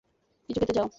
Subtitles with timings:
[0.49, 0.87] কিছু খেতে চাও?